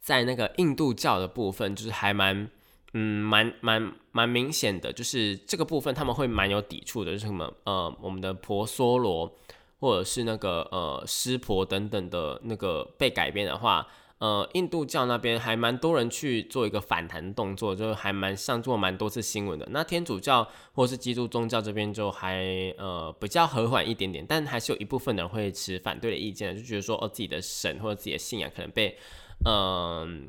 [0.00, 2.50] 在那个印度教的部分，就是还蛮，
[2.94, 9.36] 嗯，蛮蛮蛮明显的，就是这个部分他们会蛮有抵触的，就是什么，呃，我们的婆娑罗
[9.80, 13.86] 或者是那个呃湿婆等等的那个被改编的话。
[14.20, 19.64] 呃，印度教那边还蛮多人去做一个反弹动作，就还蛮上做蛮多次新闻的。
[19.70, 22.44] 那天主教或是基督宗教这边就还
[22.78, 28.98] 呃比较和缓一点点，但还是有一部分人会持反对的意见，就觉得说哦自己的神或者自己的信仰可能被
[29.44, 30.28] 嗯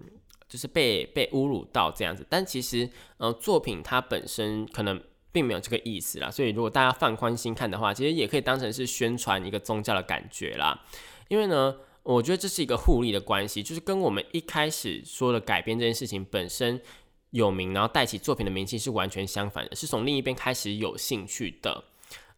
[0.50, 2.26] 就是被被侮辱到这样子。
[2.28, 10.84] 但其实呃作品它本身可能并没有这个意思啦，所以如果大家放宽心看的话，其实也可以当成是宣传一个宗教的感觉啦，
[11.30, 11.76] 因为呢。
[12.02, 16.82] 我觉得这是一个互利的关系，就是跟我们一开始说的改编这件事情本身
[17.32, 21.84] 有名，然后带起作品的名气是完全相反的，是从另一边开始有兴趣的。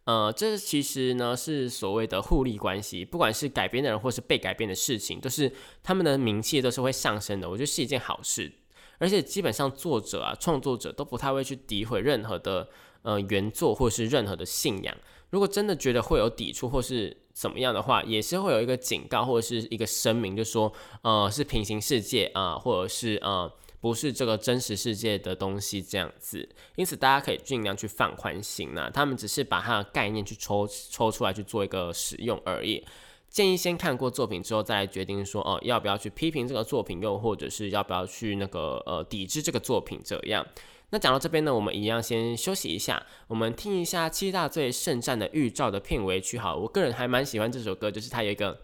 [0.04, 7.48] 呃，这其实呢是所谓的互利关系，不管是改编的人或是被改编的事情，都是他们的名气都是会上升的。
[7.48, 8.50] 我觉得是一件好事，
[8.98, 12.68] 而且基本上作者啊、创作者都不太会去诋毁任何的
[13.02, 14.96] 呃原作或是任何的信仰。
[15.30, 20.70] 如果真的觉得会有抵触或是怎么样的话，也是会有一个警告或者是一个声明，就说
[21.02, 23.50] 呃是平行世界啊，或者是呃
[23.82, 26.48] 不是这个真实世界的东西这样子。
[26.76, 32.82] 因此大家可以尽量去放宽心呐，他们只是把它的概念去抽抽出来去做一个使用而已。
[33.28, 40.46] 建议先看过作品之后再来决定说哦要不要去批评这个作品，又或者是要不要去那个呃抵制这个作品这样。
[40.90, 46.36] 那讲到这边呢，我们一样先休息一下，我们听一下《七大罪圣战》的预兆的片尾曲。
[46.38, 48.60] 好，我个人还蛮喜欢这首歌，就是它有一个，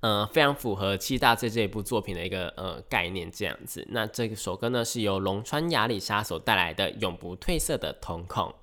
[0.00, 3.86] 呃，非常符合《七大罪》这一部作品的一个呃概念这样子。
[3.90, 8.54] 那这首歌呢，是由龙川雅里莎所带来的永不褪色的瞳孔。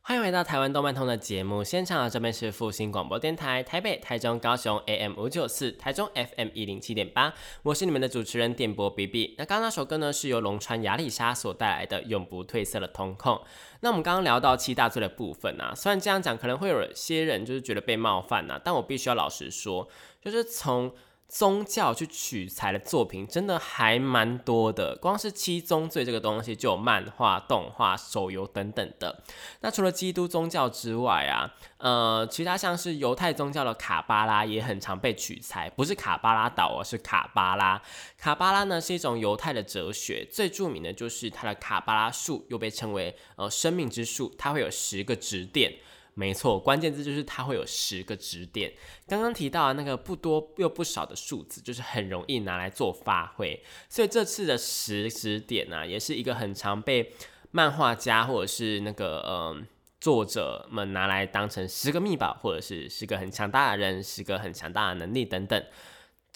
[0.00, 9.34] 欢迎回到台湾动漫通的节目现场，这边是复兴广播电台台北、台中、高雄 AM 五九四，台中 FM 一零七点八，我是你们的主持人电波 B B。
[9.36, 13.40] 那刚刚那首歌呢，是由龙川雅里莎所带来的永不褪色的瞳孔。
[13.80, 19.88] 那我们刚刚聊到七大罪的部分啊，虽然这样讲可能会有些人就是觉得被冒犯呐，但我必须要老实说，
[20.26, 20.92] 就是从。
[21.28, 29.24] 宗教去取材的作品真的还蛮多的，光是七宗罪这个东西就有漫画、动画、手游等等的。
[29.60, 37.82] 那除了基督宗教之外啊，呃，其他像是犹太宗教的卡巴拉也很常被取材，不是卡巴拉岛，而是卡巴拉。
[38.16, 45.74] 卡巴拉呢是一种犹太的哲学，最著名的就是它的卡巴拉树，又被称为呃生命之树，它会有十个指点。
[46.18, 48.72] 没错，关键字就是它会有十个指点。
[49.06, 53.62] 刚刚提到的那个不多又不少的数字，就是很容易拿来做发挥。
[53.90, 57.12] 所以这次的十指点呢，也是一个很常被
[57.50, 59.66] 漫画家或者是那个嗯
[60.00, 65.62] 作者们拿来当成十个密宝，或者是十个很强大的人，十个很强大的能力等等。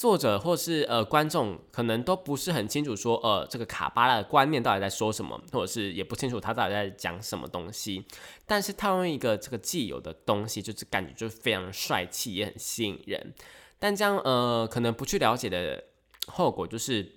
[0.00, 8.06] 作者或是呃观众可能都不是很清楚，说呃这个卡巴拉的观念到底在说什么，或者是也不清楚他到底在讲什么东西。
[8.46, 13.34] 但是他用一个这个既有的东西，就是感觉就是非常帅气，也很吸引人。
[13.78, 15.84] 但这样呃可能不去了解的
[16.28, 17.16] 后果，就是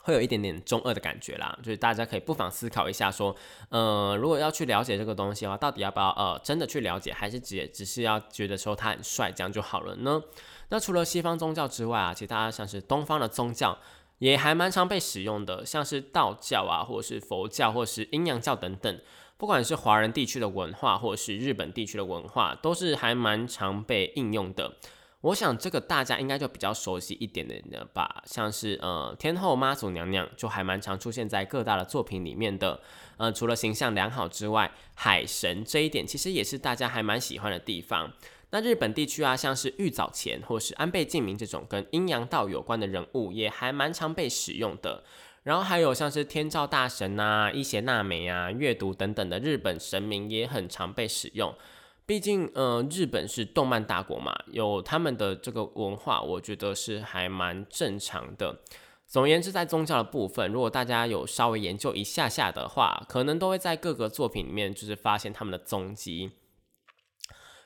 [0.00, 1.54] 会有一点点中二的感觉啦。
[1.62, 3.36] 就是大家可以不妨思考一下，说
[3.68, 10.22] 呃如果要去了解这个东西的话，到底要不要呃真的去了解，还是只只是要觉得说他很帅这样就好了呢？
[10.70, 13.78] 那除了西方宗教之外啊，其他像是东方的宗教
[14.18, 19.00] 也还蛮常被使用的，像是道教啊，或者是佛教，或者是阴阳教等等。
[19.36, 24.76] 不管是华人地区的文化，或者是日本地区的文化，都是还蛮常被应用的。
[25.22, 32.80] 我想这个大家应该就比较熟悉一点的呢吧，像是呃天后妈祖娘娘就还蛮常出现在各大的作品里面的。
[33.16, 38.12] 呃，除了形象良好之外，海神这一点其实也是大家还蛮喜欢的地方。
[38.50, 45.04] 那日本地区啊，像是玉藻前或是安倍晋明这种跟阴阳道有关的人物，也还蛮常被使用的。
[45.42, 51.54] 然后还有像是天照大神啊、伊邪那美啊、月读等等的日本神明，也很常被使用。
[52.04, 58.60] 毕竟，呃，日本是动漫大国嘛，有他们的这个文化，我觉得是还蛮正常的。
[59.06, 66.32] 总而言之，在宗教的部分，如果大家有稍微研究一下下的话，可能都会在各个作品里面就是发现他们的踪迹。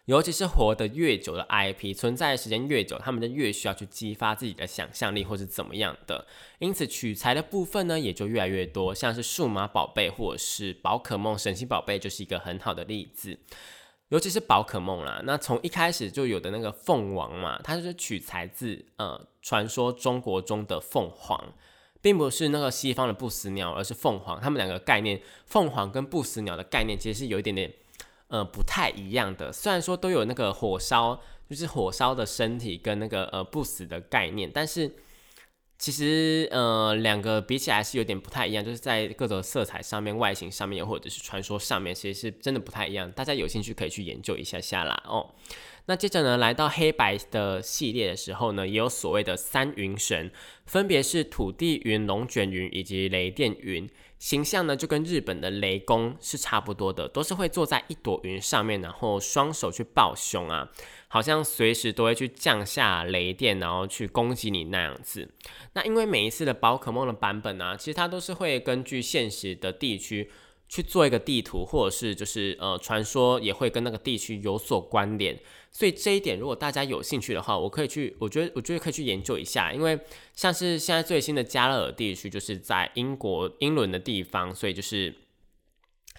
[0.07, 6.27] 尤其是活得越久的 IP，存在的时间越久，他们就越需要去激发自己的想象力或是怎么样的。
[6.59, 13.39] 因此取材的部分呢，也就越来越多，像是数码宝贝或者是宝可梦、神奇宝贝就是一个很好的例子。
[14.11, 21.43] 尤其是宝可梦啦，那从一开始就有的那个凤王嘛，它就是取材自呃传说中国中的凤凰，
[22.03, 24.39] 并不是那个西方的不死鸟，而是凤凰。
[24.39, 27.73] 他们两个概念，凤凰跟不死鸟的概念其实是有一点点。
[28.35, 29.53] 呃，不太一样的。
[29.53, 34.91] 虽然说都有那个火烧，就是火烧的身体跟那个呃不死的概念，但是
[35.78, 43.09] 其实呃两个比起来是有点不太一样，就是在各种色彩上面、外形上面，或者是传说上面，其实是真的不太一样。
[43.12, 45.32] 大家有兴趣可以去研究一下下啦哦。
[45.87, 50.32] 那接着呢，来到黑白的系列的时候呢，也有所谓的三云神，
[50.66, 53.89] 分别是土地云、龙卷云以及雷电云。
[54.19, 60.71] 形象呢，就跟日本的雷公是差不多的，都是会坐在一朵云上面，然后双手去抱胸啊，
[61.09, 65.31] 好像随时都会去降下雷电，然后去攻击你那样子。
[65.75, 70.31] 那因为每一次的宝可梦的版本呢，其实它都是会根据现实的地区
[70.75, 75.39] 去做一个地图，或者是就是呃传说也会跟那个地区有所关联。
[75.70, 79.97] 所以这一点，如果大家有兴趣的话，我可以去，我觉得我觉得可以去研究一下，因为
[80.35, 85.14] 像是现在最新的加勒尔地区，就是在英国英伦的地方，所以就是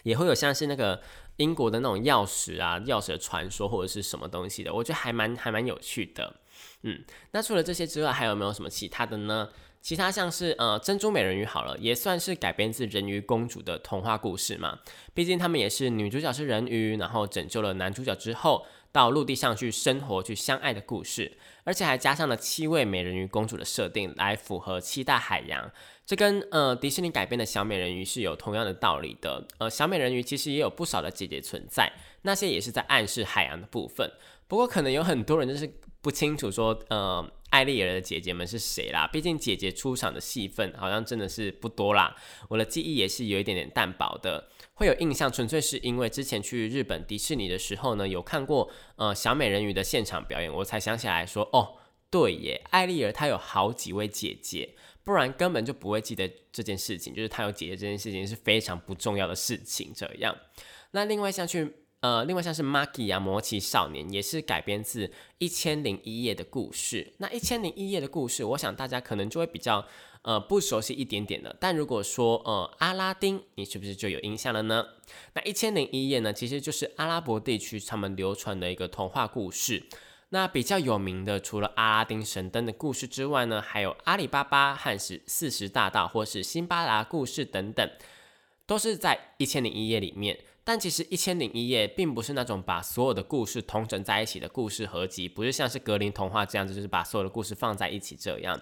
[0.04, 1.02] 也会有像是那个
[1.36, 6.38] 英国的那种钥匙啊、钥匙的传说或者是什么东西的，我觉得还蛮还蛮有趣的。
[6.84, 9.50] 嗯，那除了这些之外，还有没有什么其他的呢？
[9.86, 14.80] 其他像是呃珍珠美人鱼好了，也算是改编自人鱼公主的童话故事嘛，
[15.14, 18.66] 毕竟他们也是女主角是人鱼，然后拯救了男主角之后。
[18.92, 25.70] 到陆地上去生活、去相爱的故事，而且还加上了七位美人鱼公主的设定，来符合七大海洋。
[26.06, 29.46] 这跟呃迪士尼改编的小美人鱼是有同样的道理的。
[29.58, 34.10] 呃，小美人鱼其实也有不少的姐姐存在，那些也是在暗示海洋的部分。
[34.48, 35.70] 不过可能有很多人就是
[36.00, 39.08] 不清楚说，呃，艾丽儿的姐姐们是谁啦？
[39.08, 42.16] 毕竟姐姐出场的戏份好像真的是不多啦。
[42.50, 44.50] 我的记忆也是有一点点淡薄的。
[44.74, 51.78] 会有印象，纯粹是因为之前去日本迪士尼的时候呢，有看过呃小美人鱼的现场表演，我才想起来说，哦，
[52.10, 54.76] 对耶，艾丽儿她有好几位姐姐，
[55.06, 59.94] 不然根本就不会记得这件事情，就是她有姐姐这件事情是非常不重要的事情。
[59.96, 60.36] 这样，
[60.92, 61.74] 那另外像去
[62.06, 67.14] 呃，另外像是 Maki 啊，魔奇少年也是改编自一千零一夜的故事。
[67.18, 69.84] 那一千零一夜的故事，我想大家可能就会比较。
[70.22, 74.84] 呃，不熟悉一点点的，但如果说呃阿拉丁，你是不是就有印象了呢？
[75.34, 79.84] 那一千零一夜呢，其实就是阿拉伯地区他们流传的一个童话故事。
[80.30, 87.88] 那比较有名的，除了阿拉丁神灯的故事之外呢，还有阿里巴巴和是四十大盗或是辛巴达故事等等，
[88.66, 90.40] 都是在一千零一夜里面。
[90.66, 98.60] 但其实一千零一夜并不是那种把所有的故事同整在一起的故事合集，不是像是格林童话这样子，就是把所有的故事放在一起这样。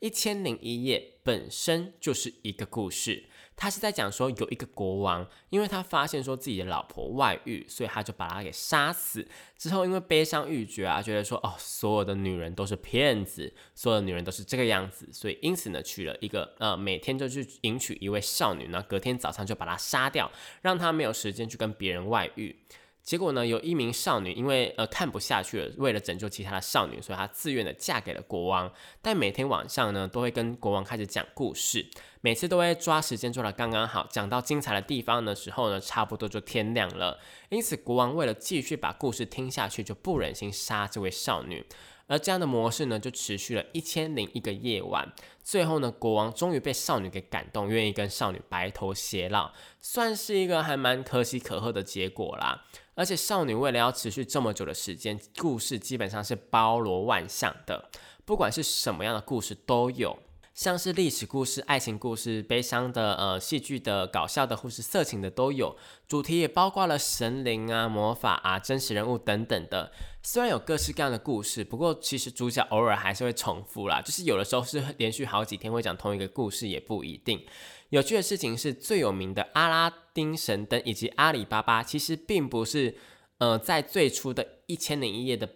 [0.00, 3.26] 一千零一夜本身就是一个故事，
[3.56, 9.26] 他是在讲说有一个国王，因为他发现说自己的老婆外遇，所以他就把他给杀死。
[9.56, 20.30] 之后因为悲伤欲绝啊，觉得说哦，所有的女人都是骗子，所有的女人都是这个样子，所以因此呢，娶了一个呃，每天就去迎娶一位少女，然后隔天早上就把她杀掉，
[20.62, 22.56] 让他没有时间去跟别人外遇。
[23.02, 28.72] 结果呢，有一名少女因为呃看不下去了，为了拯救其他的少女，所以她自愿的嫁给了国王。
[29.02, 31.84] 但每天晚上呢，都会跟国王开始讲故事，
[32.20, 37.18] 每次都会抓时间做的刚刚好，讲到精彩的地方的时候呢，差不多就天亮了。
[37.48, 41.66] 因此，国王为了继续把故事听下去，就不忍心杀这位少女。
[42.08, 45.10] 而这样的模式呢，就持续了一千零一个夜晚。
[45.42, 52.64] 最后呢，国王终于被少女给感动，愿意跟少女白头偕老，算是一个还蛮可喜可贺的结果啦。
[52.94, 57.88] 而且少女为了要持续这么久的时间，故事基本上是包罗万象的，
[58.24, 60.18] 不管是什么样的故事都有，
[60.52, 65.74] 像是历史故事、爱情故事、悲伤的、呃戏剧的、搞笑的或是色情的都有，
[66.06, 69.90] 主题也包括了神灵啊、魔法啊、真实人物等等的。
[70.22, 77.44] 虽然有各式各样的故事，不过其实主角偶尔还是会重复啦，就是有的时候是连续好几天会讲同一个故事，也不一定。
[77.92, 82.96] 有趣的事情是最有名的阿拉丁神灯以及阿里巴巴，其实并不是
[83.36, 85.46] 呃在最初的一千零一夜的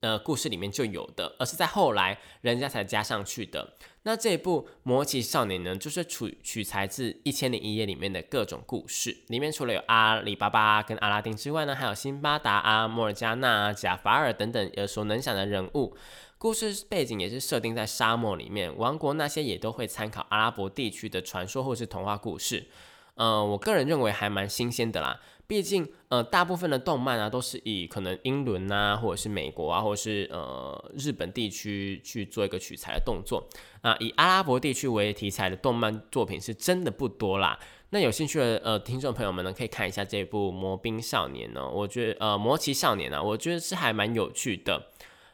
[0.00, 3.74] 呃故事里面就有的，而是在后来人家才加上去的。
[4.02, 15.96] 那这一部《魔奇少年》呢，就是取取材自一千零一夜里面的各种故事，里面除了有阿里巴巴跟阿拉丁之外呢，还有辛巴达啊、莫尔加纳啊、贾法尔等等耳熟能详的人物。
[16.38, 22.68] 故事背景也是设定在沙漠里面，王国那些也都会参考阿拉伯地区的传说或是童话故事。
[23.16, 25.20] 呃，我个人认为还蛮新鲜的啦。
[25.48, 33.48] 毕竟呃大部分的动漫啊都是以可能英伦啊，或者是美国啊，或者是呃日本地区去做一个取材的动作
[33.80, 37.58] 啊，以阿拉伯地区为题材的动漫作品是真的不多啦。
[37.90, 44.90] 那有兴趣的呃听众朋友们呢，可以看一下这部《魔兵少年》呢，我觉得呃《魔奇少年》啊，我觉得是还蛮有趣的。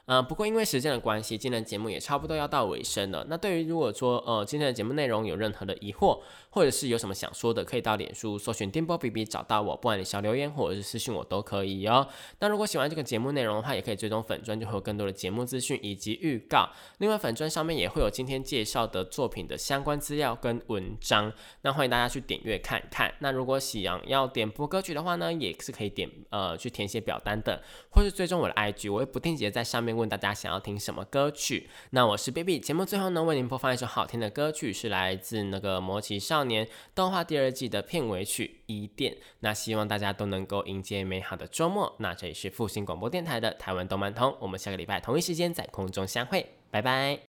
[0.06, 3.24] 啊，不过因为时间的关系，今天的节目也差不多要到尾声了。
[3.28, 6.20] 那对于如果说呃今天的节目内容有任何的疑惑，
[6.54, 12.06] 或者是有什么想说的，可以到脸书搜寻电波 B B 找到我，不管你小留言或者是私信我都可以哦。
[12.38, 16.68] 那如果喜欢这个节目内容的话，也可以追踪粉砖，就会有更多的节目资讯以及预告。
[16.98, 21.32] 另外粉砖上面也会有今天介绍的作品的相关资料跟文章，
[21.62, 23.12] 那欢迎大家去点阅看看。
[23.18, 29.94] 那如果想要点播歌曲的话呢，也是可以点呃去填写表单的，或是追踪我的 I G，我会不定期在上面。
[29.94, 31.68] 问大家想要听什么歌曲？
[31.90, 32.58] 那我是 Baby。
[32.58, 36.64] 节目最后呢，为您播放一首好听的歌曲，是来自那个《魔奇年》
[36.94, 39.12] 动画第二季的片尾曲《伊甸》。
[39.40, 41.94] 那希望大家都能够迎接美好的周末。
[41.98, 47.18] 那这里是复兴广播电台的台湾动漫通，我们下个礼拜同一时间在空中相会，拜拜。